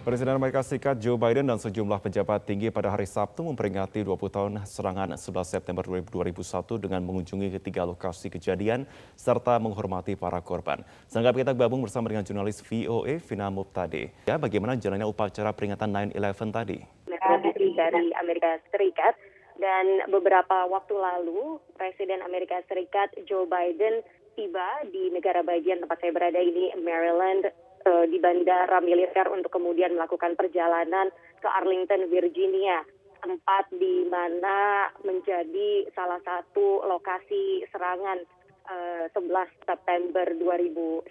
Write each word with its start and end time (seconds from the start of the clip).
Presiden 0.00 0.32
Amerika 0.32 0.64
Serikat 0.64 0.96
Joe 0.96 1.20
Biden 1.20 1.44
dan 1.44 1.60
sejumlah 1.60 2.00
pejabat 2.00 2.48
tinggi 2.48 2.72
pada 2.72 2.88
hari 2.88 3.04
Sabtu 3.04 3.44
memperingati 3.44 4.00
20 4.00 4.16
tahun 4.32 4.52
serangan 4.64 5.12
11 5.12 5.20
September 5.44 5.84
2001 5.84 6.40
dengan 6.80 7.04
mengunjungi 7.04 7.60
ketiga 7.60 7.84
lokasi 7.84 8.32
kejadian 8.32 8.88
serta 9.12 9.60
menghormati 9.60 10.16
para 10.16 10.40
korban. 10.40 10.80
Sanggap 11.04 11.36
kita 11.36 11.52
gabung 11.52 11.84
bersama 11.84 12.08
dengan 12.08 12.24
jurnalis 12.24 12.64
VOA 12.64 13.20
Vina 13.20 13.52
Muptade. 13.52 14.08
Ya, 14.24 14.40
bagaimana 14.40 14.72
jalannya 14.80 15.04
upacara 15.04 15.52
peringatan 15.52 15.92
9/11 16.16 16.48
tadi? 16.48 16.80
Dari 17.76 18.08
Amerika 18.16 18.56
Serikat 18.72 19.20
dan 19.60 20.08
beberapa 20.08 20.64
waktu 20.64 20.96
lalu 20.96 21.60
Presiden 21.76 22.24
Amerika 22.24 22.56
Serikat 22.72 23.12
Joe 23.28 23.44
Biden 23.44 24.00
tiba 24.32 24.80
di 24.88 25.12
negara 25.12 25.44
bagian 25.44 25.84
tempat 25.84 26.00
saya 26.00 26.16
berada 26.16 26.40
ini 26.40 26.72
Maryland 26.80 27.52
uh, 27.86 28.04
di 28.08 28.18
bandara 28.20 28.80
militer 28.82 29.28
untuk 29.32 29.52
kemudian 29.54 29.96
melakukan 29.96 30.36
perjalanan 30.36 31.08
ke 31.40 31.48
Arlington, 31.48 32.08
Virginia, 32.12 32.84
tempat 33.20 33.68
di 33.76 34.08
mana 34.08 34.88
menjadi 35.04 35.88
salah 35.92 36.20
satu 36.24 36.84
lokasi 36.88 37.64
serangan 37.68 38.24
uh, 38.68 39.04
11 39.12 39.68
September 39.68 40.26
2001. 40.36 41.08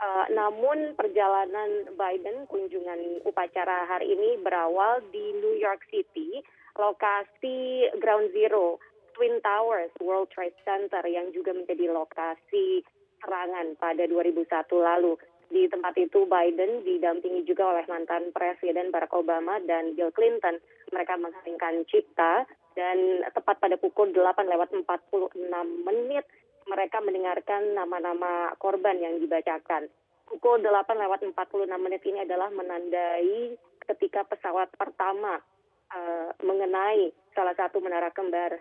Uh, 0.00 0.24
namun 0.32 0.96
perjalanan 0.96 1.92
Biden 1.92 2.48
kunjungan 2.48 3.20
upacara 3.28 3.84
hari 3.84 4.16
ini 4.16 4.40
berawal 4.40 5.04
di 5.12 5.36
New 5.44 5.60
York 5.60 5.84
City, 5.92 6.40
lokasi 6.80 7.84
Ground 8.00 8.32
Zero 8.32 8.80
Twin 9.12 9.36
Towers 9.44 9.92
World 10.00 10.32
Trade 10.32 10.56
Center 10.64 11.04
yang 11.04 11.28
juga 11.36 11.52
menjadi 11.52 11.92
lokasi 11.92 12.80
serangan 13.20 13.76
pada 13.76 14.08
2001 14.08 14.48
lalu. 14.80 15.20
Di 15.50 15.66
tempat 15.66 15.98
itu 15.98 16.30
Biden 16.30 16.86
didampingi 16.86 17.42
juga 17.42 17.74
oleh 17.74 17.82
mantan 17.90 18.30
Presiden 18.30 18.94
Barack 18.94 19.10
Obama 19.18 19.58
dan 19.66 19.98
Bill 19.98 20.14
Clinton. 20.14 20.62
Mereka 20.94 21.18
menghasilkan 21.18 21.82
cipta 21.90 22.46
dan 22.78 23.26
tepat 23.34 23.58
pada 23.58 23.74
pukul 23.74 24.14
8 24.14 24.46
lewat 24.46 24.70
46 24.70 25.34
menit 25.82 26.22
mereka 26.70 27.02
mendengarkan 27.02 27.74
nama-nama 27.74 28.54
korban 28.62 29.02
yang 29.02 29.18
dibacakan. 29.18 29.90
Pukul 30.30 30.62
8 30.62 30.70
lewat 30.86 31.26
46 31.26 31.66
menit 31.82 32.02
ini 32.06 32.22
adalah 32.22 32.46
menandai 32.54 33.58
ketika 33.90 34.22
pesawat 34.22 34.70
pertama 34.78 35.42
uh, 35.90 36.30
mengenai 36.46 37.10
salah 37.34 37.58
satu 37.58 37.82
menara 37.82 38.14
kembar 38.14 38.54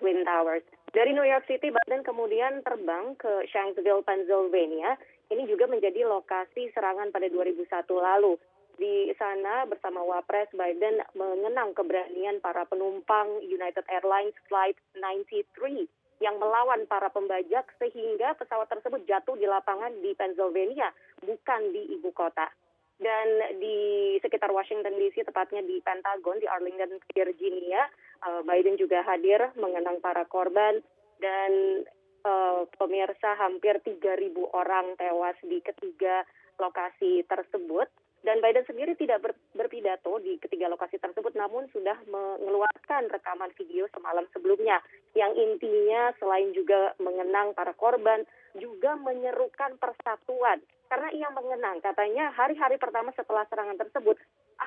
Twin 0.00 0.24
Towers. 0.24 0.64
Dari 0.96 1.12
New 1.12 1.28
York 1.28 1.44
City, 1.44 1.68
Biden 1.68 2.00
kemudian 2.08 2.64
terbang 2.64 3.12
ke 3.20 3.44
Shanksville, 3.52 4.00
Pennsylvania 4.00 4.96
ini 5.30 5.44
juga 5.50 5.66
menjadi 5.66 6.06
lokasi 6.06 6.70
serangan 6.70 7.10
pada 7.10 7.26
2001 7.26 7.66
lalu. 7.98 8.38
Di 8.76 9.08
sana 9.16 9.64
bersama 9.64 10.04
Wapres 10.04 10.52
Biden 10.52 11.00
mengenang 11.16 11.72
keberanian 11.72 12.44
para 12.44 12.68
penumpang 12.68 13.40
United 13.40 13.88
Airlines 13.88 14.36
Flight 14.46 14.76
93 14.92 15.88
yang 16.20 16.36
melawan 16.40 16.84
para 16.88 17.08
pembajak 17.12 17.68
sehingga 17.80 18.36
pesawat 18.36 18.68
tersebut 18.72 19.04
jatuh 19.08 19.36
di 19.36 19.48
lapangan 19.48 19.92
di 20.00 20.12
Pennsylvania, 20.16 20.92
bukan 21.24 21.72
di 21.72 21.96
ibu 21.96 22.12
kota. 22.12 22.48
Dan 22.96 23.60
di 23.60 24.16
sekitar 24.24 24.48
Washington 24.48 24.96
DC, 24.96 25.20
tepatnya 25.28 25.60
di 25.60 25.84
Pentagon, 25.84 26.40
di 26.40 26.48
Arlington, 26.48 26.96
Virginia, 27.12 27.84
eh, 28.24 28.40
Biden 28.40 28.80
juga 28.80 29.04
hadir 29.04 29.52
mengenang 29.60 30.00
para 30.00 30.24
korban 30.24 30.80
dan 31.20 31.84
uh, 32.26 32.66
pemirsa 32.74 33.38
hampir 33.38 33.78
3.000 33.78 34.02
orang 34.50 34.98
tewas 34.98 35.38
di 35.46 35.62
ketiga 35.62 36.26
lokasi 36.58 37.22
tersebut. 37.30 37.86
Dan 38.26 38.42
Biden 38.42 38.66
sendiri 38.66 38.98
tidak 38.98 39.22
ber, 39.22 39.32
berpidato 39.54 40.18
di 40.18 40.34
ketiga 40.42 40.66
lokasi 40.66 40.98
tersebut, 40.98 41.38
namun 41.38 41.70
sudah 41.70 41.94
mengeluarkan 42.10 43.06
rekaman 43.06 43.54
video 43.54 43.86
semalam 43.94 44.26
sebelumnya, 44.34 44.82
yang 45.14 45.30
intinya 45.38 46.10
selain 46.18 46.50
juga 46.50 46.90
mengenang 46.98 47.54
para 47.54 47.70
korban, 47.78 48.26
juga 48.58 48.98
menyerukan 48.98 49.78
persatuan. 49.78 50.58
Karena 50.90 51.08
ia 51.14 51.28
mengenang, 51.30 51.78
katanya 51.78 52.34
hari-hari 52.34 52.82
pertama 52.82 53.14
setelah 53.14 53.46
serangan 53.46 53.78
tersebut, 53.78 54.18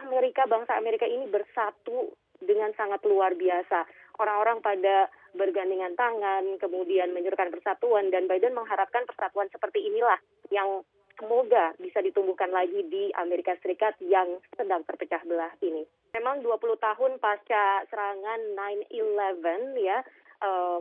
Amerika, 0.07 0.47
bangsa 0.47 0.79
Amerika 0.79 1.03
ini 1.03 1.27
bersatu 1.27 2.15
dengan 2.39 2.71
sangat 2.79 3.03
luar 3.03 3.35
biasa. 3.35 3.83
Orang-orang 4.19 4.59
pada 4.59 5.07
bergandengan 5.31 5.95
tangan, 5.95 6.43
kemudian 6.59 7.15
menyerukan 7.15 7.49
persatuan, 7.55 8.11
dan 8.11 8.27
Biden 8.27 8.51
mengharapkan 8.51 9.07
persatuan 9.07 9.47
seperti 9.47 9.87
inilah 9.87 10.19
yang 10.51 10.83
semoga 11.19 11.75
bisa 11.79 11.99
ditumbuhkan 11.99 12.51
lagi 12.51 12.83
di 12.87 13.11
Amerika 13.15 13.55
Serikat 13.59 13.99
yang 13.99 14.39
sedang 14.55 14.83
terpecah 14.87 15.19
belah 15.27 15.51
ini. 15.59 15.83
Memang 16.15 16.39
20 16.43 16.79
tahun 16.79 17.11
pasca 17.19 17.87
serangan 17.91 18.39
9/11 18.91 19.75
ya, 19.79 19.99
uh, 20.41 20.79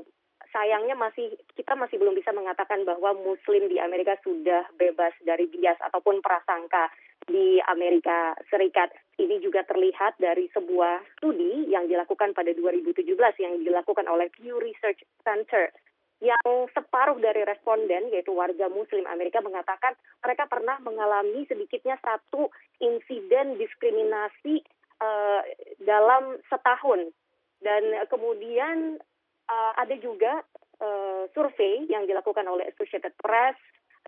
sayangnya 0.54 0.94
masih 0.94 1.34
kita 1.58 1.74
masih 1.74 1.98
belum 1.98 2.14
bisa 2.14 2.30
mengatakan 2.32 2.86
bahwa 2.86 3.12
Muslim 3.18 3.68
di 3.68 3.82
Amerika 3.82 4.16
sudah 4.22 4.64
bebas 4.78 5.12
dari 5.26 5.50
bias 5.50 5.76
ataupun 5.82 6.22
prasangka 6.22 6.88
di 7.28 7.60
Amerika 7.68 8.34
Serikat. 8.48 8.90
Ini 9.20 9.38
juga 9.44 9.62
terlihat 9.68 10.16
dari 10.18 10.48
sebuah 10.50 11.04
studi 11.16 11.68
yang 11.68 11.86
dilakukan 11.86 12.32
pada 12.32 12.50
2017 12.50 13.04
yang 13.38 13.54
dilakukan 13.62 14.08
oleh 14.08 14.32
Pew 14.32 14.56
Research 14.58 15.04
Center 15.22 15.70
yang 16.18 16.66
separuh 16.74 17.14
dari 17.22 17.46
responden 17.46 18.10
yaitu 18.10 18.34
warga 18.34 18.66
muslim 18.66 19.06
Amerika 19.06 19.38
mengatakan 19.38 19.94
mereka 20.18 20.50
pernah 20.50 20.74
mengalami 20.82 21.46
sedikitnya 21.46 21.94
satu 22.02 22.50
insiden 22.82 23.54
diskriminasi 23.54 24.66
uh, 24.98 25.40
dalam 25.78 26.42
setahun 26.50 27.14
dan 27.62 28.02
kemudian 28.10 28.98
uh, 29.46 29.72
ada 29.78 29.94
juga 30.02 30.42
uh, 30.82 31.30
survei 31.30 31.86
yang 31.86 32.10
dilakukan 32.10 32.50
oleh 32.50 32.66
Associated 32.74 33.14
Press 33.22 33.54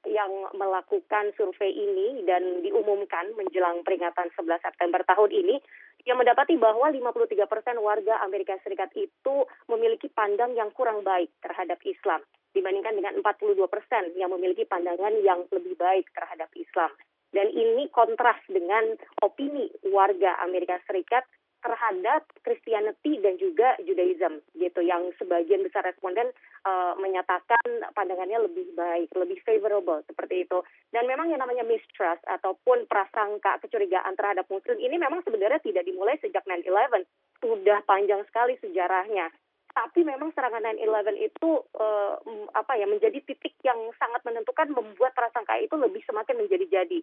yang 0.09 0.49
melakukan 0.57 1.33
survei 1.37 1.73
ini 1.73 2.25
dan 2.25 2.65
diumumkan 2.65 3.37
menjelang 3.37 3.85
peringatan 3.85 4.33
11 4.33 4.65
September 4.65 5.05
tahun 5.05 5.29
ini 5.29 5.61
yang 6.09 6.17
mendapati 6.17 6.57
bahwa 6.57 6.89
53 6.89 7.45
persen 7.45 7.77
warga 7.85 8.17
Amerika 8.25 8.57
Serikat 8.65 8.89
itu 8.97 9.45
memiliki 9.69 10.09
pandang 10.09 10.57
yang 10.57 10.73
kurang 10.73 11.05
baik 11.05 11.29
terhadap 11.45 11.77
Islam 11.85 12.25
dibandingkan 12.57 12.97
dengan 12.97 13.15
42 13.21 13.61
persen 13.69 14.11
yang 14.17 14.33
memiliki 14.33 14.65
pandangan 14.65 15.15
yang 15.21 15.45
lebih 15.53 15.77
baik 15.77 16.09
terhadap 16.17 16.51
Islam. 16.57 16.91
Dan 17.31 17.47
ini 17.55 17.87
kontras 17.95 18.43
dengan 18.51 18.99
opini 19.23 19.71
warga 19.87 20.35
Amerika 20.43 20.83
Serikat 20.89 21.23
terhadap 21.61 22.25
Christianity 22.41 23.21
dan 23.21 23.37
juga 23.37 23.77
Judaism 23.85 24.41
gitu 24.57 24.81
yang 24.81 25.13
sebagian 25.21 25.61
besar 25.65 25.85
responden 25.85 26.33
uh, 26.65 26.97
menyatakan 26.97 27.85
pandangannya 27.93 28.41
lebih 28.49 28.73
baik, 28.77 29.13
lebih 29.17 29.39
favorable 29.45 30.01
seperti 30.09 30.49
itu. 30.49 30.65
Dan 30.91 31.07
memang 31.07 31.29
yang 31.29 31.41
namanya 31.41 31.65
mistrust 31.65 32.25
ataupun 32.27 32.89
prasangka 32.89 33.61
kecurigaan 33.65 34.17
terhadap 34.17 34.49
muslim 34.49 34.81
ini 34.81 34.97
memang 34.97 35.21
sebenarnya 35.25 35.61
tidak 35.61 35.85
dimulai 35.85 36.17
sejak 36.19 36.43
9/11. 36.49 37.05
Sudah 37.41 37.85
panjang 37.85 38.25
sekali 38.29 38.57
sejarahnya. 38.61 39.29
Tapi 39.71 40.03
memang 40.03 40.35
serangan 40.35 40.67
9/11 40.67 41.15
itu 41.31 41.51
uh, 41.79 42.19
apa 42.59 42.75
ya 42.75 42.91
menjadi 42.91 43.23
titik 43.23 43.55
yang 43.63 43.79
sangat 44.03 44.19
menentukan 44.27 44.67
membuat 44.75 45.15
prasangka 45.15 45.55
itu 45.63 45.79
lebih 45.79 46.03
semakin 46.09 46.43
menjadi-jadi. 46.43 47.01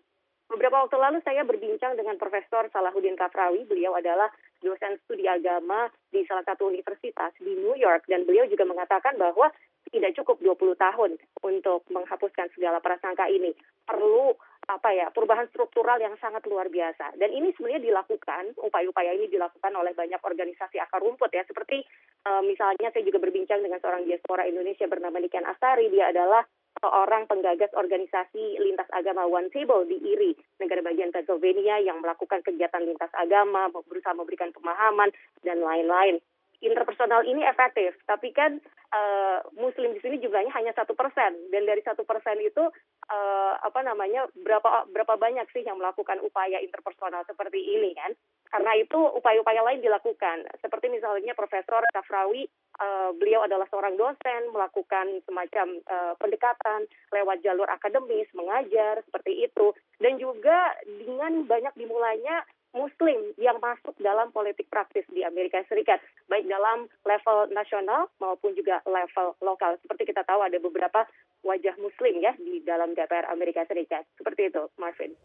Beberapa 0.47 0.87
waktu 0.87 0.95
lalu 0.95 1.19
saya 1.27 1.43
berbincang 1.43 1.99
dengan 1.99 2.15
Profesor 2.15 2.71
Salahuddin 2.71 3.19
Kafrawi. 3.19 3.67
Beliau 3.67 3.99
adalah 3.99 4.31
dosen 4.61 4.97
studi 5.05 5.29
agama 5.29 5.89
di 6.09 6.25
salah 6.25 6.43
satu 6.43 6.67
universitas 6.69 7.33
di 7.41 7.53
New 7.57 7.77
York. 7.77 8.05
Dan 8.09 8.25
beliau 8.25 8.45
juga 8.49 8.65
mengatakan 8.65 9.15
bahwa 9.15 9.49
tidak 9.87 10.15
cukup 10.19 10.37
20 10.43 10.75
tahun 10.75 11.11
untuk 11.43 11.87
menghapuskan 11.87 12.51
segala 12.51 12.83
prasangka 12.83 13.27
ini. 13.31 13.55
Perlu 13.87 14.35
apa 14.67 14.91
ya 14.91 15.07
perubahan 15.15 15.47
struktural 15.47 15.95
yang 15.95 16.19
sangat 16.19 16.43
luar 16.43 16.67
biasa. 16.67 17.15
Dan 17.15 17.31
ini 17.31 17.55
sebenarnya 17.55 17.87
dilakukan 17.87 18.51
upaya-upaya 18.59 19.15
ini 19.15 19.31
dilakukan 19.31 19.71
oleh 19.71 19.95
banyak 19.95 20.19
organisasi 20.19 20.75
akar 20.83 20.99
rumput 20.99 21.31
ya. 21.31 21.47
Seperti 21.47 21.87
uh, 22.27 22.43
misalnya 22.43 22.91
saya 22.91 23.03
juga 23.07 23.23
berbincang 23.23 23.63
dengan 23.63 23.79
seorang 23.79 24.03
diaspora 24.03 24.43
Indonesia 24.43 24.83
bernama 24.91 25.23
Niken 25.23 25.47
Astari. 25.47 25.87
Dia 25.87 26.11
adalah 26.11 26.43
seorang 26.81 27.25
penggagas 27.25 27.73
organisasi 27.73 28.61
lintas 28.61 28.89
agama 28.93 29.25
One 29.25 29.49
Table 29.49 29.85
di 29.89 29.97
Erie, 30.13 30.37
negara 30.61 30.85
bagian 30.85 31.09
Pennsylvania 31.09 31.81
yang 31.81 32.01
melakukan 32.01 32.45
kegiatan 32.45 32.85
lintas 32.85 33.11
agama, 33.17 33.69
berusaha 33.71 34.13
memberikan 34.13 34.53
pemahaman 34.53 35.09
dan 35.41 35.61
lain-lain. 35.61 36.21
Interpersonal 36.57 37.21
ini 37.21 37.45
efektif, 37.45 37.93
tapi 38.09 38.33
kan 38.33 38.57
uh, 38.89 39.45
Muslim 39.61 39.93
di 39.93 40.01
sini 40.01 40.17
jumlahnya 40.17 40.49
hanya 40.57 40.73
satu 40.73 40.97
persen, 40.97 41.37
dan 41.53 41.69
dari 41.69 41.85
satu 41.85 42.01
persen 42.01 42.41
itu 42.41 42.65
uh, 43.13 43.53
apa 43.61 43.85
namanya 43.85 44.25
berapa 44.33 44.89
berapa 44.89 45.21
banyak 45.21 45.45
sih 45.53 45.61
yang 45.61 45.77
melakukan 45.77 46.17
upaya 46.17 46.57
interpersonal 46.57 47.21
seperti 47.29 47.61
ini 47.61 47.93
kan? 47.93 48.17
Karena 48.49 48.73
itu 48.73 48.97
upaya-upaya 48.97 49.61
lain 49.69 49.85
dilakukan, 49.85 50.49
seperti 50.57 50.89
misalnya 50.89 51.37
Profesor 51.37 51.85
Kafrawi 51.93 52.49
uh, 52.81 53.11
beliau 53.17 53.45
adalah 53.45 53.65
seorang 53.69 53.97
dosen 53.97 54.53
melakukan 54.53 55.21
semacam 55.25 55.67
uh, 55.89 56.13
pendekatan 56.17 56.85
lewat 57.13 57.41
jalur 57.45 57.67
akademis 57.69 58.29
mengajar 58.33 59.01
seperti 59.05 59.45
itu 59.49 59.73
dan 60.01 60.17
juga 60.17 60.77
dengan 60.85 61.45
banyak 61.45 61.73
dimulainya 61.77 62.45
Muslim 62.75 63.33
yang 63.41 63.57
masuk 63.57 63.95
dalam 63.97 64.29
politik 64.29 64.69
praktis 64.69 65.07
di 65.09 65.23
Amerika 65.23 65.63
Serikat, 65.65 66.03
baik 66.29 66.45
dalam 66.45 66.85
level 67.07 67.49
nasional 67.49 68.11
maupun 68.21 68.53
juga 68.53 68.83
level 68.85 69.33
lokal. 69.41 69.79
Seperti 69.81 70.13
kita 70.13 70.27
tahu 70.27 70.45
ada 70.45 70.61
beberapa 70.61 71.07
wajah 71.41 71.73
Muslim 71.81 72.21
ya 72.21 72.37
di 72.37 72.61
dalam 72.61 72.93
DPR 72.93 73.31
Amerika 73.33 73.65
Serikat. 73.65 74.05
Seperti 74.19 74.51
itu, 74.51 74.69
Marvin. 74.77 75.15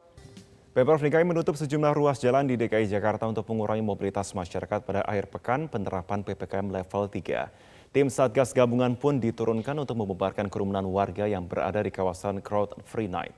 Pemprov 0.73 1.05
DKI 1.05 1.29
menutup 1.29 1.53
sejumlah 1.53 1.93
ruas 1.93 2.17
jalan 2.17 2.49
di 2.49 2.57
DKI 2.57 2.89
Jakarta 2.89 3.29
untuk 3.29 3.45
mengurangi 3.53 3.85
mobilitas 3.85 4.33
masyarakat 4.33 4.81
pada 4.81 5.05
akhir 5.05 5.29
pekan 5.29 5.69
penerapan 5.69 6.25
PPKM 6.25 6.73
level 6.73 7.13
3. 7.13 7.93
Tim 7.93 8.09
Satgas 8.09 8.57
Gabungan 8.57 8.97
pun 8.97 9.21
diturunkan 9.21 9.77
untuk 9.77 10.01
membubarkan 10.01 10.49
kerumunan 10.49 10.89
warga 10.89 11.29
yang 11.29 11.45
berada 11.45 11.85
di 11.85 11.93
kawasan 11.93 12.41
Crowd 12.41 12.73
Free 12.89 13.05
Night. 13.05 13.37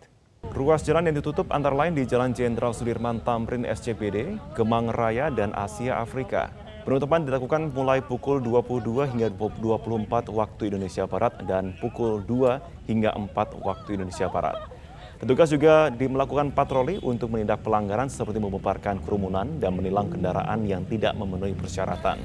Ruas 0.54 0.86
jalan 0.86 1.10
yang 1.10 1.18
ditutup 1.18 1.50
antara 1.50 1.74
lain 1.74 1.98
di 1.98 2.06
Jalan 2.06 2.30
Jenderal 2.30 2.70
Sudirman 2.70 3.18
Tamrin 3.26 3.66
SCPD, 3.66 4.38
Kemang 4.54 4.94
Raya, 4.94 5.26
dan 5.34 5.50
Asia 5.58 5.98
Afrika. 5.98 6.54
Penutupan 6.86 7.26
dilakukan 7.26 7.74
mulai 7.74 7.98
pukul 7.98 8.38
22 8.38 9.10
hingga 9.10 9.34
24 9.34 10.30
waktu 10.30 10.62
Indonesia 10.70 11.02
Barat 11.10 11.34
dan 11.50 11.74
pukul 11.82 12.22
2 12.22 12.86
hingga 12.86 13.10
4 13.10 13.58
waktu 13.58 13.98
Indonesia 13.98 14.30
Barat. 14.30 14.73
Petugas 15.24 15.48
juga 15.48 15.88
melakukan 15.88 16.52
patroli 16.52 17.00
untuk 17.00 17.32
menindak 17.32 17.64
pelanggaran 17.64 18.12
seperti 18.12 18.36
membubarkan 18.44 19.00
kerumunan 19.00 19.56
dan 19.56 19.72
menilang 19.72 20.12
kendaraan 20.12 20.68
yang 20.68 20.84
tidak 20.84 21.16
memenuhi 21.16 21.56
persyaratan. 21.56 22.20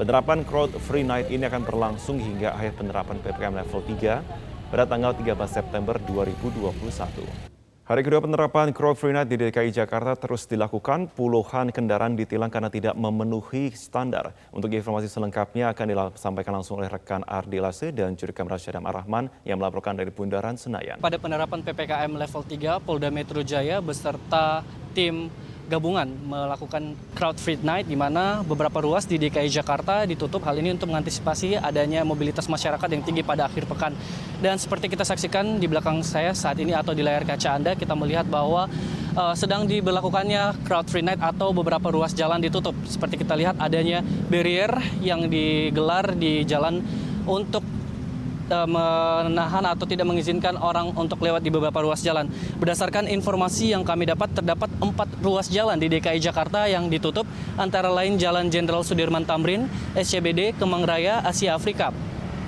Penerapan 0.00 0.40
Crowd 0.48 0.72
Free 0.80 1.04
Night 1.04 1.28
ini 1.28 1.44
akan 1.44 1.68
berlangsung 1.68 2.16
hingga 2.16 2.56
akhir 2.56 2.80
penerapan 2.80 3.20
PPKM 3.20 3.60
level 3.60 3.84
3 3.84 4.72
pada 4.72 4.88
tanggal 4.88 5.12
13 5.20 5.36
September 5.52 6.00
2021. 6.00 7.49
Hari 7.90 8.06
kedua 8.06 8.22
penerapan 8.22 8.70
Crowd 8.70 8.94
Free 8.94 9.10
Night 9.10 9.26
di 9.26 9.34
DKI 9.34 9.74
Jakarta 9.74 10.14
terus 10.14 10.46
dilakukan. 10.46 11.10
Puluhan 11.10 11.74
kendaraan 11.74 12.14
ditilang 12.14 12.46
karena 12.46 12.70
tidak 12.70 12.94
memenuhi 12.94 13.74
standar. 13.74 14.30
Untuk 14.54 14.70
informasi 14.70 15.10
selengkapnya 15.10 15.74
akan 15.74 16.14
disampaikan 16.14 16.54
langsung 16.54 16.78
oleh 16.78 16.86
rekan 16.86 17.26
Ardi 17.26 17.58
Lase 17.58 17.90
dan 17.90 18.14
juri 18.14 18.30
kamera 18.30 18.62
Syadam 18.62 18.86
Arrahman 18.86 19.26
yang 19.42 19.58
melaporkan 19.58 19.98
dari 19.98 20.14
Bundaran 20.14 20.54
Senayan. 20.54 21.02
Pada 21.02 21.18
penerapan 21.18 21.66
PPKM 21.66 22.14
level 22.14 22.42
3, 22.46 22.78
Polda 22.78 23.10
Metro 23.10 23.42
Jaya 23.42 23.82
beserta 23.82 24.62
tim 24.94 25.26
gabungan 25.70 26.10
melakukan 26.26 26.98
crowd 27.14 27.38
free 27.38 27.54
night 27.62 27.86
di 27.86 27.94
mana 27.94 28.42
beberapa 28.42 28.82
ruas 28.82 29.06
di 29.06 29.22
DKI 29.22 29.46
Jakarta 29.46 30.02
ditutup 30.02 30.42
hal 30.42 30.58
ini 30.58 30.74
untuk 30.74 30.90
mengantisipasi 30.90 31.54
adanya 31.62 32.02
mobilitas 32.02 32.50
masyarakat 32.50 32.90
yang 32.90 33.06
tinggi 33.06 33.22
pada 33.22 33.46
akhir 33.46 33.70
pekan. 33.70 33.94
Dan 34.42 34.58
seperti 34.58 34.90
kita 34.90 35.06
saksikan 35.06 35.62
di 35.62 35.70
belakang 35.70 36.02
saya 36.02 36.34
saat 36.34 36.58
ini 36.58 36.74
atau 36.74 36.90
di 36.90 37.06
layar 37.06 37.22
kaca 37.22 37.54
Anda 37.54 37.78
kita 37.78 37.94
melihat 37.94 38.26
bahwa 38.26 38.66
uh, 39.14 39.34
sedang 39.38 39.70
diberlakukannya 39.70 40.66
crowd 40.66 40.90
free 40.90 41.06
night 41.06 41.22
atau 41.22 41.54
beberapa 41.54 41.94
ruas 41.94 42.10
jalan 42.10 42.42
ditutup. 42.42 42.74
Seperti 42.90 43.22
kita 43.22 43.38
lihat 43.38 43.54
adanya 43.62 44.02
barrier 44.26 44.74
yang 44.98 45.30
digelar 45.30 46.18
di 46.18 46.42
jalan 46.42 46.82
untuk 47.30 47.62
menahan 48.50 49.64
atau 49.64 49.86
tidak 49.86 50.06
mengizinkan 50.10 50.58
orang 50.58 50.90
untuk 50.98 51.22
lewat 51.22 51.40
di 51.40 51.50
beberapa 51.50 51.80
ruas 51.80 52.02
jalan. 52.02 52.26
Berdasarkan 52.58 53.06
informasi 53.06 53.72
yang 53.72 53.86
kami 53.86 54.10
dapat, 54.10 54.34
terdapat 54.34 54.68
empat 54.82 55.08
ruas 55.22 55.46
jalan 55.48 55.78
di 55.78 55.86
DKI 55.86 56.18
Jakarta 56.18 56.66
yang 56.66 56.90
ditutup, 56.90 57.24
antara 57.54 57.88
lain 57.88 58.18
Jalan 58.18 58.50
Jenderal 58.50 58.82
Sudirman 58.82 59.22
Tamrin, 59.24 59.70
SCBD, 59.94 60.58
Kemang 60.58 60.82
Raya, 60.84 61.22
Asia 61.22 61.54
Afrika. 61.54 61.94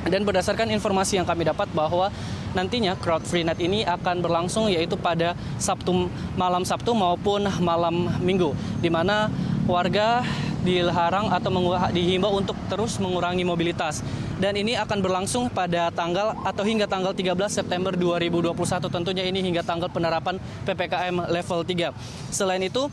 Dan 0.02 0.26
berdasarkan 0.26 0.66
informasi 0.74 1.22
yang 1.22 1.26
kami 1.26 1.46
dapat 1.46 1.70
bahwa 1.70 2.10
nantinya 2.52 2.98
crowd 2.98 3.24
free 3.24 3.46
night 3.46 3.62
ini 3.62 3.86
akan 3.86 4.20
berlangsung 4.20 4.68
yaitu 4.68 4.98
pada 4.98 5.32
Sabtu 5.56 6.10
malam 6.36 6.66
Sabtu 6.66 6.92
maupun 6.92 7.48
malam 7.64 8.12
Minggu 8.20 8.52
di 8.82 8.92
mana 8.92 9.32
warga 9.64 10.26
dilarang 10.62 11.30
atau 11.34 11.50
dihimbau 11.90 12.38
untuk 12.38 12.54
terus 12.70 12.96
mengurangi 13.02 13.42
mobilitas. 13.42 14.00
Dan 14.38 14.58
ini 14.58 14.74
akan 14.74 14.98
berlangsung 15.02 15.50
pada 15.50 15.90
tanggal 15.94 16.34
atau 16.42 16.64
hingga 16.66 16.86
tanggal 16.90 17.14
13 17.14 17.36
September 17.46 17.94
2021 17.94 18.54
tentunya 18.90 19.24
ini 19.26 19.42
hingga 19.42 19.62
tanggal 19.62 19.90
penerapan 19.90 20.38
PPKM 20.66 21.30
level 21.30 21.60
3. 21.62 21.94
Selain 22.34 22.62
itu, 22.62 22.90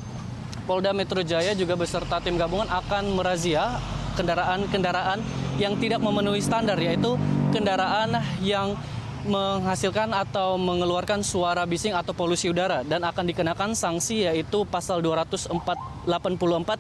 Polda 0.70 0.94
Metro 0.94 1.26
Jaya 1.26 1.58
juga 1.58 1.74
beserta 1.74 2.22
tim 2.22 2.38
gabungan 2.38 2.70
akan 2.70 3.18
merazia 3.18 3.82
kendaraan-kendaraan 4.14 5.24
yang 5.58 5.74
tidak 5.82 5.98
memenuhi 6.04 6.44
standar 6.44 6.78
yaitu 6.78 7.18
kendaraan 7.50 8.22
yang 8.44 8.78
menghasilkan 9.28 10.16
atau 10.16 10.56
mengeluarkan 10.56 11.20
suara 11.20 11.68
bising 11.68 11.92
atau 11.92 12.16
polusi 12.16 12.48
udara 12.48 12.88
dan 12.88 13.04
akan 13.04 13.28
dikenakan 13.28 13.76
sanksi 13.76 14.24
yaitu 14.24 14.64
pasal 14.64 15.04
284 15.04 15.52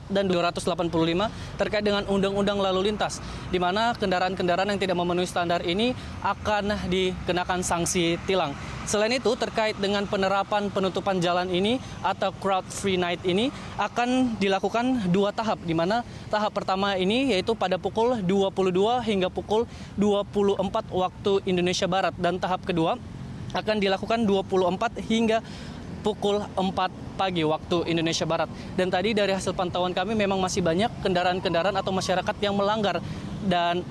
dan 0.07 0.25
285 0.31 1.59
terkait 1.59 1.83
dengan 1.83 2.07
undang-undang 2.07 2.63
lalu 2.63 2.93
lintas 2.93 3.19
di 3.51 3.59
mana 3.59 3.91
kendaraan-kendaraan 3.99 4.71
yang 4.71 4.79
tidak 4.79 4.95
memenuhi 4.95 5.27
standar 5.27 5.59
ini 5.67 5.91
akan 6.23 6.87
dikenakan 6.87 7.59
sanksi 7.59 8.15
tilang. 8.23 8.55
Selain 8.89 9.13
itu, 9.13 9.29
terkait 9.37 9.77
dengan 9.77 10.01
penerapan 10.09 10.73
penutupan 10.73 11.21
jalan 11.21 11.45
ini 11.53 11.77
atau 12.01 12.33
crowd 12.33 12.65
free 12.73 12.97
night 12.97 13.21
ini 13.21 13.53
akan 13.77 14.33
dilakukan 14.41 15.13
dua 15.13 15.29
tahap, 15.29 15.61
di 15.61 15.77
mana 15.77 16.01
tahap 16.33 16.57
pertama 16.57 16.97
ini 16.97 17.37
yaitu 17.37 17.53
pada 17.53 17.77
pukul 17.77 18.17
22 18.25 19.05
hingga 19.05 19.29
pukul 19.29 19.69
24 19.93 20.89
waktu 20.89 21.31
Indonesia 21.45 21.85
Barat 21.85 22.17
dan 22.17 22.41
tahap 22.41 22.65
kedua 22.65 22.97
akan 23.53 23.77
dilakukan 23.77 24.25
24 24.25 25.05
hingga 25.05 25.45
pukul 26.01 26.41
4 26.57 26.65
pagi 27.13 27.45
waktu 27.45 27.93
Indonesia 27.93 28.25
Barat. 28.25 28.49
Dan 28.73 28.89
tadi 28.89 29.13
dari 29.13 29.37
hasil 29.37 29.53
pantauan 29.53 29.93
kami 29.93 30.17
memang 30.17 30.41
masih 30.41 30.65
banyak 30.65 30.89
kendaraan-kendaraan 31.05 31.77
atau 31.77 31.93
masyarakat 31.93 32.35
yang 32.41 32.57
melanggar 32.57 32.97
dan 33.45 33.85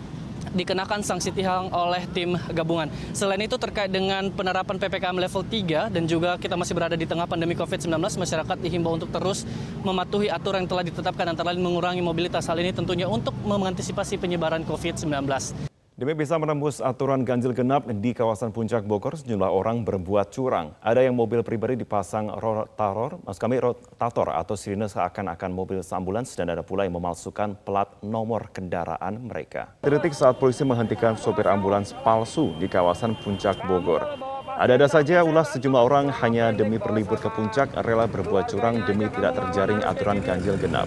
dikenakan 0.58 1.06
sanksi 1.06 1.30
tilang 1.30 1.70
oleh 1.70 2.02
tim 2.10 2.34
gabungan. 2.50 2.90
Selain 3.14 3.38
itu 3.38 3.54
terkait 3.54 3.94
dengan 3.94 4.26
penerapan 4.34 4.74
PPKM 4.82 5.14
level 5.14 5.46
3 5.46 5.94
dan 5.94 6.02
juga 6.10 6.34
kita 6.34 6.58
masih 6.58 6.74
berada 6.74 6.98
di 6.98 7.06
tengah 7.06 7.30
pandemi 7.30 7.54
COVID-19, 7.54 7.94
masyarakat 7.94 8.56
dihimbau 8.58 8.98
untuk 8.98 9.14
terus 9.14 9.46
mematuhi 9.86 10.26
aturan 10.26 10.66
yang 10.66 10.70
telah 10.70 10.82
ditetapkan 10.82 11.30
antara 11.30 11.54
lain 11.54 11.62
mengurangi 11.62 12.02
mobilitas. 12.02 12.50
Hal 12.50 12.58
ini 12.58 12.74
tentunya 12.74 13.06
untuk 13.06 13.32
mengantisipasi 13.46 14.18
penyebaran 14.18 14.66
COVID-19. 14.66 15.77
Demi 15.98 16.14
bisa 16.14 16.38
menembus 16.38 16.78
aturan 16.78 17.26
ganjil 17.26 17.50
genap 17.50 17.82
di 17.90 18.14
kawasan 18.14 18.54
Puncak 18.54 18.86
Bogor, 18.86 19.18
sejumlah 19.18 19.50
orang 19.50 19.82
berbuat 19.82 20.30
curang. 20.30 20.70
Ada 20.78 21.02
yang 21.02 21.18
mobil 21.18 21.42
pribadi 21.42 21.74
dipasang 21.74 22.38
rotator, 22.38 23.18
mas 23.26 23.34
kami 23.34 23.58
rotator 23.58 24.30
atau 24.30 24.54
sirine 24.54 24.86
seakan-akan 24.86 25.50
mobil 25.50 25.82
ambulans 25.82 26.38
dan 26.38 26.54
ada 26.54 26.62
pula 26.62 26.86
yang 26.86 26.94
memalsukan 26.94 27.58
plat 27.66 27.90
nomor 27.98 28.46
kendaraan 28.54 29.26
mereka. 29.26 29.74
Detik 29.82 30.14
saat 30.14 30.38
polisi 30.38 30.62
menghentikan 30.62 31.18
sopir 31.18 31.50
ambulans 31.50 31.90
palsu 32.06 32.54
di 32.62 32.70
kawasan 32.70 33.18
Puncak 33.18 33.58
Bogor. 33.66 34.06
Ada-ada 34.54 34.86
saja 34.86 35.26
ulah 35.26 35.42
sejumlah 35.42 35.82
orang 35.82 36.14
hanya 36.22 36.54
demi 36.54 36.78
berlibur 36.78 37.18
ke 37.18 37.26
puncak 37.26 37.74
rela 37.82 38.06
berbuat 38.06 38.46
curang 38.46 38.86
demi 38.86 39.10
tidak 39.18 39.34
terjaring 39.34 39.82
aturan 39.82 40.22
ganjil 40.22 40.54
genap. 40.62 40.86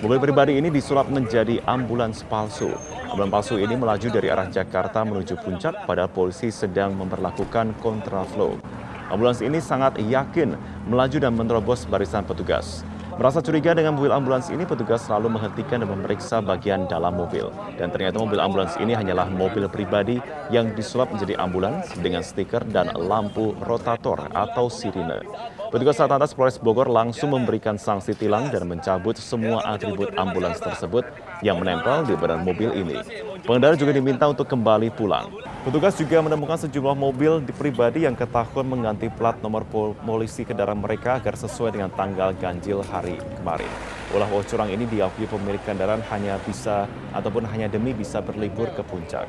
Mobil 0.00 0.16
pribadi 0.16 0.56
ini 0.56 0.72
disulap 0.72 1.12
menjadi 1.12 1.60
ambulans 1.68 2.24
palsu. 2.24 2.72
Ambulans 3.16 3.32
palsu 3.32 3.56
ini 3.56 3.72
melaju 3.80 4.12
dari 4.12 4.28
arah 4.28 4.44
Jakarta 4.52 5.00
menuju 5.00 5.40
puncak 5.40 5.88
padahal 5.88 6.12
polisi 6.12 6.52
sedang 6.52 6.92
memperlakukan 7.00 7.72
kontraflow. 7.80 8.60
Ambulans 9.08 9.40
ini 9.40 9.56
sangat 9.56 9.96
yakin 10.04 10.52
melaju 10.84 11.16
dan 11.16 11.32
menerobos 11.32 11.88
barisan 11.88 12.28
petugas. 12.28 12.84
Merasa 13.16 13.40
curiga 13.40 13.72
dengan 13.72 13.96
mobil 13.96 14.12
ambulans 14.12 14.52
ini, 14.52 14.68
petugas 14.68 15.08
selalu 15.08 15.32
menghentikan 15.32 15.80
dan 15.80 15.88
memeriksa 15.88 16.44
bagian 16.44 16.84
dalam 16.84 17.16
mobil. 17.16 17.48
Dan 17.80 17.88
ternyata 17.88 18.20
mobil 18.20 18.36
ambulans 18.36 18.76
ini 18.76 18.92
hanyalah 18.92 19.32
mobil 19.32 19.64
pribadi 19.72 20.20
yang 20.52 20.76
disulap 20.76 21.08
menjadi 21.08 21.40
ambulans 21.40 21.88
dengan 21.96 22.20
stiker 22.20 22.68
dan 22.68 22.92
lampu 22.92 23.56
rotator 23.64 24.28
atau 24.36 24.68
sirine. 24.68 25.24
Petugas 25.72 25.96
Satlantas 25.96 26.36
Polres 26.36 26.60
Bogor 26.60 26.92
langsung 26.92 27.32
memberikan 27.32 27.80
sanksi 27.80 28.12
tilang 28.12 28.52
dan 28.52 28.68
mencabut 28.68 29.16
semua 29.16 29.64
atribut 29.64 30.12
ambulans 30.20 30.60
tersebut 30.60 31.08
yang 31.44 31.60
menempel 31.60 32.06
di 32.06 32.14
badan 32.16 32.44
mobil 32.44 32.72
ini. 32.72 32.96
Pengendara 33.44 33.76
juga 33.76 33.92
diminta 33.92 34.24
untuk 34.28 34.48
kembali 34.48 34.92
pulang. 34.92 35.28
Petugas 35.66 35.98
juga 35.98 36.22
menemukan 36.22 36.54
sejumlah 36.62 36.94
mobil 36.94 37.42
di 37.42 37.50
pribadi 37.50 38.06
yang 38.06 38.14
ketahuan 38.14 38.70
mengganti 38.70 39.10
plat 39.10 39.34
nomor 39.42 39.66
polisi 39.98 40.46
kendaraan 40.46 40.78
mereka 40.78 41.18
agar 41.18 41.34
sesuai 41.34 41.74
dengan 41.74 41.90
tanggal 41.90 42.30
ganjil 42.38 42.86
hari 42.86 43.18
kemarin. 43.42 43.66
Ulah 44.14 44.30
curang 44.46 44.70
ini 44.70 44.86
diakui 44.86 45.26
pemilik 45.26 45.58
kendaraan 45.66 46.00
hanya 46.14 46.38
bisa 46.46 46.86
ataupun 47.10 47.50
hanya 47.50 47.66
demi 47.66 47.90
bisa 47.90 48.22
berlibur 48.22 48.70
ke 48.78 48.86
puncak. 48.86 49.26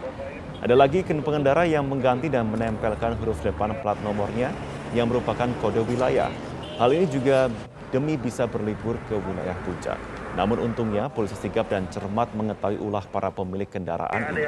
Ada 0.61 0.73
lagi 0.73 1.05
pengendara 1.05 1.65
yang 1.69 1.85
mengganti 1.85 2.29
dan 2.29 2.49
menempelkan 2.49 3.17
huruf 3.21 3.41
depan 3.41 3.73
plat 3.81 3.97
nomornya 4.05 4.49
yang 4.93 5.09
merupakan 5.09 5.49
kode 5.61 5.85
wilayah. 5.85 6.29
Hal 6.77 6.93
ini 6.93 7.09
juga 7.09 7.49
demi 7.89 8.17
bisa 8.17 8.45
berlibur 8.45 8.97
ke 9.09 9.17
wilayah 9.17 9.57
puncak. 9.65 10.16
Namun 10.37 10.69
untungnya 10.69 11.09
polisi 11.09 11.33
sigap 11.33 11.65
dan 11.73 11.89
cermat 11.89 12.29
mengetahui 12.37 12.77
ulah 12.77 13.01
para 13.09 13.33
pemilik 13.33 13.65
kendaraan 13.65 14.37
ini. 14.37 14.45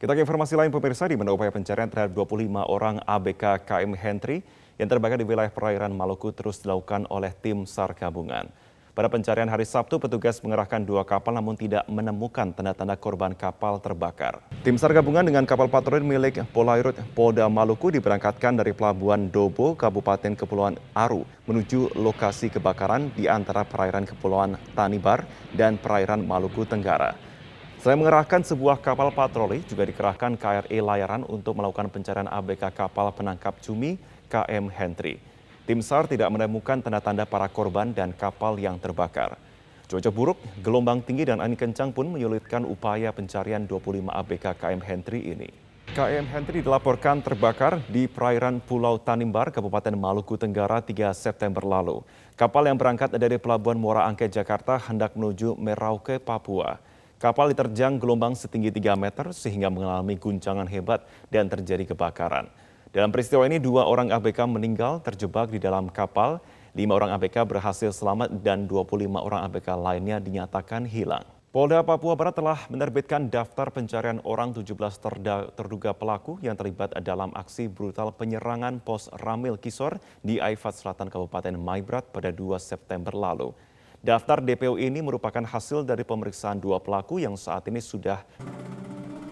Kita 0.00 0.16
ke 0.16 0.24
informasi 0.24 0.56
lain 0.56 0.72
pemirsa 0.72 1.04
di 1.04 1.20
mana 1.20 1.36
upaya 1.36 1.52
pencarian 1.52 1.92
terhadap 1.92 2.16
25 2.16 2.48
orang 2.64 2.96
ABK 3.04 3.68
KM 3.68 3.92
Henry 3.92 4.40
yang 4.80 4.88
terbakar 4.88 5.20
di 5.20 5.28
wilayah 5.28 5.52
perairan 5.52 5.92
Maluku 5.92 6.32
terus 6.32 6.64
dilakukan 6.64 7.04
oleh 7.12 7.28
tim 7.44 7.68
SAR 7.68 7.92
gabungan. 7.92 8.48
Pada 8.92 9.08
pencarian 9.08 9.48
hari 9.48 9.64
Sabtu, 9.64 9.96
petugas 9.96 10.36
mengerahkan 10.44 10.84
dua 10.84 11.00
kapal 11.08 11.32
namun 11.32 11.56
tidak 11.56 11.80
menemukan 11.88 12.52
tanda-tanda 12.52 12.92
korban 13.00 13.32
kapal 13.32 13.80
terbakar. 13.80 14.44
Tim 14.60 14.76
SAR 14.76 14.92
gabungan 14.92 15.24
dengan 15.24 15.48
kapal 15.48 15.64
patroli 15.72 16.04
milik 16.04 16.44
Polairut 16.52 17.00
Polda 17.16 17.48
Maluku 17.48 17.88
diberangkatkan 17.88 18.52
dari 18.52 18.76
Pelabuhan 18.76 19.32
Dobo, 19.32 19.72
Kabupaten 19.72 20.36
Kepulauan 20.36 20.76
Aru, 20.92 21.24
menuju 21.48 21.96
lokasi 21.96 22.52
kebakaran 22.52 23.08
di 23.16 23.32
antara 23.32 23.64
perairan 23.64 24.04
Kepulauan 24.04 24.60
Tanibar 24.76 25.24
dan 25.56 25.80
perairan 25.80 26.20
Maluku 26.28 26.68
Tenggara. 26.68 27.16
Selain 27.80 27.96
mengerahkan 27.96 28.44
sebuah 28.44 28.76
kapal 28.84 29.08
patroli, 29.08 29.64
juga 29.64 29.88
dikerahkan 29.88 30.36
KRI 30.36 30.84
Layaran 30.84 31.24
untuk 31.32 31.56
melakukan 31.56 31.88
pencarian 31.88 32.28
ABK 32.28 32.68
kapal 32.76 33.08
penangkap 33.16 33.56
cumi 33.64 33.96
KM 34.28 34.68
Henry. 34.68 35.31
Tim 35.62 35.78
SAR 35.78 36.10
tidak 36.10 36.26
menemukan 36.34 36.82
tanda-tanda 36.82 37.22
para 37.22 37.46
korban 37.46 37.94
dan 37.94 38.10
kapal 38.10 38.58
yang 38.58 38.82
terbakar. 38.82 39.38
Cuaca 39.86 40.10
buruk, 40.10 40.42
gelombang 40.58 40.98
tinggi 41.06 41.22
dan 41.22 41.38
angin 41.38 41.54
kencang 41.54 41.94
pun 41.94 42.10
menyulitkan 42.10 42.66
upaya 42.66 43.14
pencarian 43.14 43.62
25 43.70 44.10
ABK 44.10 44.58
KM 44.58 44.82
Henry 44.82 45.22
ini. 45.22 45.46
KM 45.94 46.26
Henry 46.34 46.66
dilaporkan 46.66 47.22
terbakar 47.22 47.78
di 47.86 48.10
perairan 48.10 48.58
Pulau 48.58 48.98
Tanimbar, 48.98 49.54
Kabupaten 49.54 49.94
Maluku 49.94 50.34
Tenggara 50.34 50.82
3 50.82 51.14
September 51.14 51.62
lalu. 51.62 52.02
Kapal 52.34 52.66
yang 52.66 52.74
berangkat 52.74 53.14
dari 53.14 53.38
Pelabuhan 53.38 53.78
Muara 53.78 54.10
Angke, 54.10 54.26
Jakarta 54.26 54.82
hendak 54.82 55.14
menuju 55.14 55.54
Merauke, 55.62 56.18
Papua. 56.18 56.82
Kapal 57.22 57.54
diterjang 57.54 58.02
gelombang 58.02 58.34
setinggi 58.34 58.74
3 58.74 58.98
meter 58.98 59.30
sehingga 59.30 59.70
mengalami 59.70 60.18
guncangan 60.18 60.66
hebat 60.66 61.06
dan 61.30 61.46
terjadi 61.46 61.94
kebakaran. 61.94 62.50
Dalam 62.92 63.08
peristiwa 63.08 63.48
ini, 63.48 63.56
dua 63.56 63.88
orang 63.88 64.12
ABK 64.12 64.44
meninggal 64.44 65.00
terjebak 65.00 65.48
di 65.48 65.56
dalam 65.56 65.88
kapal, 65.88 66.44
lima 66.76 66.92
orang 66.92 67.16
ABK 67.16 67.48
berhasil 67.48 67.88
selamat 67.88 68.44
dan 68.44 68.68
25 68.68 69.08
orang 69.16 69.48
ABK 69.48 69.72
lainnya 69.80 70.20
dinyatakan 70.20 70.84
hilang. 70.84 71.24
Polda 71.56 71.80
Papua 71.80 72.12
Barat 72.20 72.36
telah 72.36 72.68
menerbitkan 72.68 73.32
daftar 73.32 73.72
pencarian 73.72 74.20
orang 74.28 74.52
17 74.52 74.76
terduga 75.56 75.96
pelaku 75.96 76.36
yang 76.44 76.52
terlibat 76.52 76.92
dalam 77.00 77.32
aksi 77.32 77.64
brutal 77.64 78.12
penyerangan 78.12 78.76
pos 78.84 79.08
Ramil 79.24 79.56
Kisor 79.56 79.96
di 80.20 80.36
Aifat 80.36 80.76
Selatan 80.76 81.08
Kabupaten 81.08 81.56
Maibrat 81.56 82.12
pada 82.12 82.28
2 82.28 82.60
September 82.60 83.16
lalu. 83.16 83.56
Daftar 84.04 84.44
DPO 84.44 84.76
ini 84.82 84.98
merupakan 84.98 85.46
hasil 85.46 85.86
dari 85.86 86.02
pemeriksaan 86.02 86.58
dua 86.58 86.82
pelaku 86.82 87.22
yang 87.22 87.38
saat 87.38 87.64
ini 87.70 87.78
sudah 87.78 88.20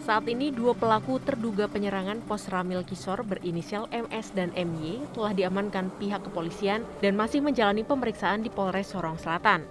saat 0.01 0.25
ini 0.33 0.49
dua 0.49 0.73
pelaku 0.73 1.21
terduga 1.21 1.69
penyerangan 1.69 2.25
pos 2.25 2.49
Ramil 2.49 2.81
Kisor 2.89 3.21
berinisial 3.21 3.85
MS 3.93 4.33
dan 4.33 4.49
MY 4.57 5.13
telah 5.13 5.37
diamankan 5.37 5.93
pihak 6.01 6.25
kepolisian 6.25 6.89
dan 7.05 7.21
masih 7.21 7.45
menjalani 7.45 7.85
pemeriksaan 7.85 8.41
di 8.41 8.49
Polres 8.49 8.89
Sorong 8.97 9.21
Selatan. 9.21 9.69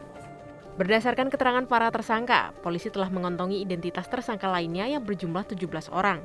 Berdasarkan 0.78 1.34
keterangan 1.34 1.66
para 1.66 1.90
tersangka, 1.92 2.54
polisi 2.62 2.88
telah 2.88 3.10
mengontongi 3.12 3.60
identitas 3.60 4.08
tersangka 4.08 4.48
lainnya 4.48 4.88
yang 4.88 5.04
berjumlah 5.04 5.44
17 5.50 5.92
orang. 5.92 6.24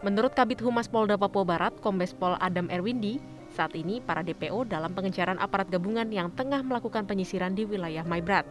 Menurut 0.00 0.32
Kabit 0.32 0.62
Humas 0.62 0.86
Polda 0.88 1.18
Papua 1.18 1.44
Barat, 1.44 1.74
Kombes 1.82 2.14
Pol 2.14 2.38
Adam 2.40 2.70
Erwindi, 2.72 3.20
saat 3.52 3.74
ini 3.74 3.98
para 4.00 4.22
DPO 4.22 4.64
dalam 4.70 4.94
pengejaran 4.94 5.36
aparat 5.42 5.68
gabungan 5.68 6.08
yang 6.08 6.32
tengah 6.32 6.62
melakukan 6.62 7.04
penyisiran 7.04 7.52
di 7.52 7.66
wilayah 7.68 8.06
Maibrat. 8.06 8.46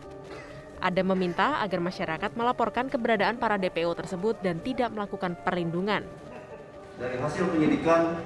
Ada 0.85 1.01
meminta 1.01 1.65
agar 1.65 1.81
masyarakat 1.81 2.37
melaporkan 2.37 2.85
keberadaan 2.85 3.41
para 3.41 3.57
DPO 3.57 3.89
tersebut 3.97 4.37
dan 4.45 4.61
tidak 4.61 4.93
melakukan 4.93 5.33
perlindungan. 5.41 6.05
Dari 7.01 7.17
hasil 7.17 7.49
penyidikan 7.49 8.21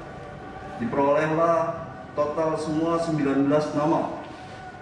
diperolehlah 0.84 1.88
total 2.20 2.60
semua 2.60 3.00
19 3.00 3.48
nama 3.80 4.12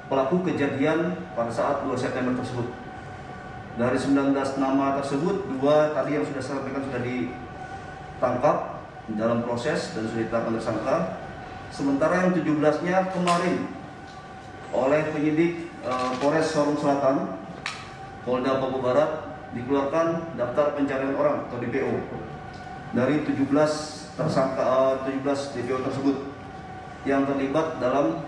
pelaku 0.09 0.41
kejadian 0.49 1.21
pada 1.37 1.53
saat 1.53 1.85
2 1.85 1.93
September 1.93 2.33
tersebut. 2.41 2.65
Dari 3.77 3.93
19 3.93 4.33
nama 4.57 4.97
tersebut, 4.97 5.45
dua 5.61 5.93
tadi 5.93 6.17
yang 6.17 6.25
sudah 6.25 6.41
saya 6.41 6.57
sampaikan 6.57 6.81
sudah 6.81 7.01
ditangkap 7.05 8.57
dalam 9.13 9.45
proses 9.45 9.93
dan 9.93 10.09
sudah 10.09 10.25
ditetapkan 10.25 10.53
tersangka. 10.57 10.97
Sementara 11.69 12.25
yang 12.25 12.33
17-nya 12.33 13.13
kemarin 13.13 13.69
oleh 14.73 15.01
penyidik 15.13 15.69
uh, 15.85 16.17
Polres 16.17 16.49
Sorong 16.49 16.81
Selatan 16.81 17.45
Polda 18.27 18.59
Papua 18.59 18.83
Barat 18.83 19.11
dikeluarkan 19.55 20.35
daftar 20.35 20.75
pencarian 20.75 21.15
orang 21.15 21.47
atau 21.47 21.63
DPO 21.63 21.95
dari 22.91 23.23
17 23.23 23.47
tersangka 24.19 24.99
17 25.07 25.23
eh, 25.23 25.39
DPO 25.55 25.79
tersebut 25.87 26.17
yang 27.07 27.23
terlibat 27.23 27.79
dalam 27.79 28.19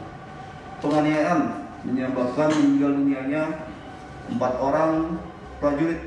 penganiayaan 0.79 1.67
menyebabkan 1.83 2.47
meninggal 2.47 2.95
dunianya 2.95 3.43
empat 4.31 4.53
orang 4.63 5.19
prajurit. 5.59 5.99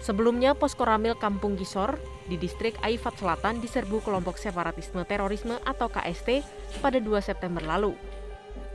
Sebelumnya, 0.00 0.56
pos 0.56 0.72
Koramil 0.72 1.12
Kampung 1.12 1.60
Gisor 1.60 2.00
di 2.32 2.40
distrik 2.40 2.80
Aifat 2.80 3.20
Selatan 3.20 3.60
diserbu 3.60 4.00
kelompok 4.00 4.40
separatisme 4.40 5.04
terorisme 5.04 5.60
atau 5.68 5.92
KST 5.92 6.40
pada 6.80 6.96
2 6.96 7.12
September 7.20 7.60
lalu. 7.60 7.92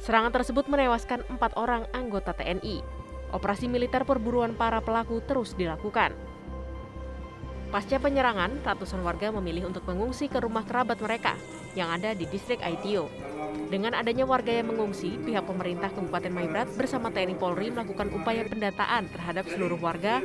Serangan 0.04 0.30
tersebut 0.30 0.70
menewaskan 0.70 1.26
empat 1.32 1.58
orang 1.58 1.90
anggota 1.96 2.38
TNI. 2.38 3.03
Operasi 3.34 3.66
militer 3.66 4.06
perburuan 4.06 4.54
para 4.54 4.78
pelaku 4.86 5.18
terus 5.26 5.58
dilakukan. 5.58 6.14
Pasca 7.74 7.98
penyerangan, 7.98 8.62
ratusan 8.62 9.02
warga 9.02 9.34
memilih 9.34 9.74
untuk 9.74 9.90
mengungsi 9.90 10.30
ke 10.30 10.38
rumah 10.38 10.62
kerabat 10.62 11.02
mereka 11.02 11.34
yang 11.74 11.90
ada 11.90 12.14
di 12.14 12.30
distrik 12.30 12.62
Aitio. 12.62 13.10
Dengan 13.74 13.98
adanya 13.98 14.30
warga 14.30 14.54
yang 14.54 14.70
mengungsi, 14.70 15.18
pihak 15.18 15.42
pemerintah 15.50 15.90
Kabupaten 15.90 16.30
Maibrat 16.30 16.70
bersama 16.78 17.10
TNI 17.10 17.34
Polri 17.34 17.74
melakukan 17.74 18.14
upaya 18.14 18.46
pendataan 18.46 19.10
terhadap 19.10 19.50
seluruh 19.50 19.82
warga, 19.82 20.22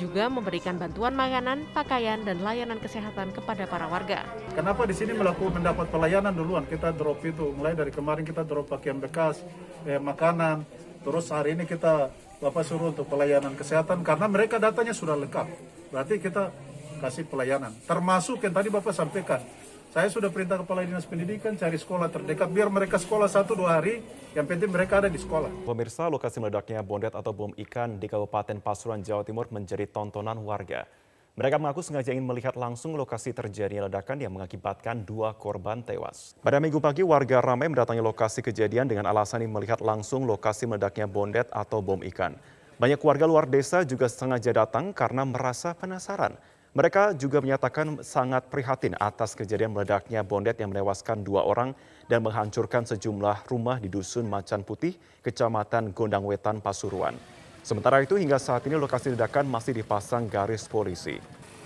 juga 0.00 0.32
memberikan 0.32 0.80
bantuan 0.80 1.12
makanan, 1.12 1.68
pakaian, 1.76 2.24
dan 2.24 2.40
layanan 2.40 2.80
kesehatan 2.80 3.36
kepada 3.36 3.68
para 3.68 3.84
warga. 3.84 4.24
Kenapa 4.56 4.88
di 4.88 4.96
sini 4.96 5.12
melakukan 5.12 5.60
mendapat 5.60 5.92
pelayanan 5.92 6.32
duluan? 6.32 6.64
Kita 6.64 6.96
drop 6.96 7.20
itu, 7.28 7.52
mulai 7.52 7.76
dari 7.76 7.92
kemarin 7.92 8.24
kita 8.24 8.40
drop 8.40 8.72
pakaian 8.72 8.96
bekas, 8.96 9.44
eh, 9.84 10.00
makanan, 10.00 10.64
terus 11.04 11.28
hari 11.28 11.52
ini 11.60 11.68
kita 11.68 12.08
Bapak 12.40 12.64
suruh 12.64 12.88
untuk 12.88 13.04
pelayanan 13.04 13.52
kesehatan 13.52 14.00
karena 14.00 14.24
mereka 14.24 14.56
datanya 14.56 14.96
sudah 14.96 15.12
lengkap. 15.12 15.44
Berarti 15.92 16.16
kita 16.16 16.48
kasih 17.04 17.28
pelayanan. 17.28 17.76
Termasuk 17.84 18.40
yang 18.40 18.56
tadi 18.56 18.72
Bapak 18.72 18.96
sampaikan, 18.96 19.44
saya 19.92 20.08
sudah 20.08 20.32
perintah 20.32 20.56
kepala 20.56 20.80
dinas 20.80 21.04
pendidikan 21.04 21.52
cari 21.60 21.76
sekolah 21.76 22.08
terdekat 22.08 22.48
biar 22.48 22.72
mereka 22.72 22.96
sekolah 22.96 23.28
satu 23.28 23.52
dua 23.52 23.76
hari, 23.76 24.00
yang 24.32 24.48
penting 24.48 24.72
mereka 24.72 25.04
ada 25.04 25.12
di 25.12 25.20
sekolah. 25.20 25.68
Pemirsa, 25.68 26.08
lokasi 26.08 26.40
meledaknya 26.40 26.80
bondet 26.80 27.12
atau 27.12 27.36
bom 27.36 27.52
ikan 27.68 28.00
di 28.00 28.08
Kabupaten 28.08 28.56
Pasuruan, 28.64 29.04
Jawa 29.04 29.20
Timur 29.20 29.44
menjadi 29.52 29.84
tontonan 29.84 30.40
warga. 30.40 30.88
Mereka 31.38 31.62
mengaku 31.62 31.78
sengaja 31.78 32.10
ingin 32.10 32.26
melihat 32.26 32.58
langsung 32.58 32.98
lokasi 32.98 33.30
terjadinya 33.30 33.86
ledakan 33.86 34.18
yang 34.18 34.34
mengakibatkan 34.34 35.06
dua 35.06 35.30
korban 35.38 35.78
tewas. 35.78 36.34
Pada 36.42 36.58
minggu 36.58 36.82
pagi, 36.82 37.06
warga 37.06 37.38
ramai 37.38 37.70
mendatangi 37.70 38.02
lokasi 38.02 38.42
kejadian 38.42 38.90
dengan 38.90 39.06
alasan 39.06 39.46
ingin 39.46 39.54
melihat 39.54 39.78
langsung 39.78 40.26
lokasi 40.26 40.66
meledaknya 40.66 41.06
bondet 41.06 41.46
atau 41.54 41.78
bom 41.78 42.02
ikan. 42.02 42.34
Banyak 42.82 42.98
warga 42.98 43.30
luar 43.30 43.46
desa 43.46 43.86
juga 43.86 44.10
sengaja 44.10 44.50
datang 44.50 44.90
karena 44.90 45.22
merasa 45.22 45.70
penasaran. 45.70 46.34
Mereka 46.70 47.18
juga 47.18 47.42
menyatakan 47.42 47.98
sangat 48.02 48.46
prihatin 48.46 48.94
atas 48.98 49.34
kejadian 49.34 49.74
meledaknya 49.74 50.22
bondet 50.22 50.58
yang 50.62 50.70
menewaskan 50.70 51.26
dua 51.26 51.42
orang 51.42 51.74
dan 52.06 52.22
menghancurkan 52.22 52.86
sejumlah 52.86 53.46
rumah 53.50 53.82
di 53.82 53.90
Dusun 53.90 54.26
Macan 54.26 54.62
Putih, 54.62 54.94
Kecamatan 55.22 55.90
Gondang 55.90 56.22
Wetan, 56.22 56.62
Pasuruan. 56.62 57.39
Sementara 57.60 58.00
itu 58.00 58.16
hingga 58.16 58.40
saat 58.40 58.64
ini 58.64 58.76
lokasi 58.76 59.12
ledakan 59.12 59.44
masih 59.44 59.76
dipasang 59.76 60.26
garis 60.26 60.64
polisi. 60.64 61.20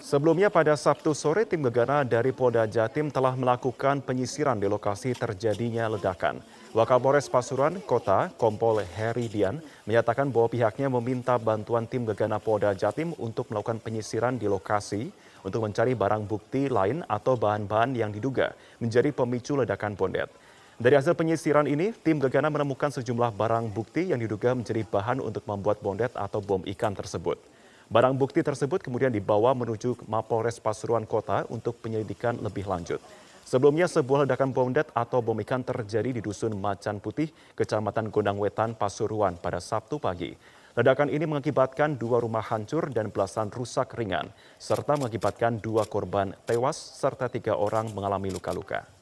Sebelumnya 0.05 0.53
pada 0.53 0.77
Sabtu 0.77 1.17
sore 1.17 1.49
tim 1.49 1.65
gegana 1.65 2.05
dari 2.05 2.29
Polda 2.29 2.69
Jatim 2.69 3.09
telah 3.09 3.33
melakukan 3.33 4.05
penyisiran 4.05 4.61
di 4.61 4.69
lokasi 4.69 5.17
terjadinya 5.17 5.89
ledakan. 5.89 6.45
Wakapolres 6.77 7.33
Pasuruan 7.33 7.81
Kota 7.81 8.29
Kompol 8.37 8.85
Heri 8.85 9.33
Dian 9.33 9.65
menyatakan 9.89 10.29
bahwa 10.29 10.53
pihaknya 10.53 10.93
meminta 10.93 11.41
bantuan 11.41 11.89
tim 11.89 12.05
gegana 12.05 12.37
Polda 12.37 12.77
Jatim 12.77 13.17
untuk 13.17 13.49
melakukan 13.49 13.81
penyisiran 13.81 14.37
di 14.37 14.45
lokasi 14.45 15.09
untuk 15.41 15.65
mencari 15.65 15.97
barang 15.97 16.29
bukti 16.29 16.69
lain 16.69 17.01
atau 17.09 17.41
bahan-bahan 17.41 17.97
yang 17.97 18.13
diduga 18.13 18.53
menjadi 18.85 19.09
pemicu 19.09 19.57
ledakan 19.57 19.97
bondet. 19.97 20.29
Dari 20.75 20.99
hasil 20.99 21.14
penyisiran 21.14 21.71
ini, 21.71 21.95
tim 22.02 22.19
Gegana 22.19 22.50
menemukan 22.50 22.90
sejumlah 22.90 23.31
barang 23.38 23.71
bukti 23.71 24.11
yang 24.11 24.19
diduga 24.19 24.59
menjadi 24.59 24.83
bahan 24.83 25.23
untuk 25.23 25.47
membuat 25.47 25.78
bondet 25.78 26.11
atau 26.19 26.43
bom 26.43 26.66
ikan 26.66 26.90
tersebut. 26.90 27.38
Barang 27.87 28.19
bukti 28.19 28.43
tersebut 28.43 28.83
kemudian 28.83 29.14
dibawa 29.14 29.54
menuju 29.54 30.02
Mapolres 30.11 30.59
Pasuruan 30.59 31.07
Kota 31.07 31.47
untuk 31.47 31.78
penyelidikan 31.78 32.35
lebih 32.43 32.66
lanjut. 32.66 32.99
Sebelumnya, 33.47 33.87
sebuah 33.87 34.26
ledakan 34.26 34.50
bom 34.50 34.75
det 34.75 34.90
atau 34.99 35.23
bom 35.23 35.38
ikan 35.47 35.62
terjadi 35.62 36.11
di 36.11 36.19
Dusun 36.19 36.59
Macan 36.59 36.99
Putih, 36.99 37.31
Kecamatan 37.54 38.11
Gondang 38.11 38.43
Wetan, 38.43 38.75
Pasuruan 38.75 39.38
pada 39.38 39.62
Sabtu 39.62 40.02
pagi. 40.02 40.35
Ledakan 40.75 41.07
ini 41.07 41.23
mengakibatkan 41.23 41.95
dua 41.95 42.19
rumah 42.19 42.43
hancur 42.43 42.90
dan 42.90 43.14
belasan 43.14 43.47
rusak 43.54 43.95
ringan, 43.95 44.26
serta 44.59 44.99
mengakibatkan 44.99 45.62
dua 45.62 45.87
korban 45.87 46.35
tewas 46.43 46.75
serta 46.75 47.31
tiga 47.31 47.54
orang 47.54 47.95
mengalami 47.95 48.35
luka-luka. 48.35 48.94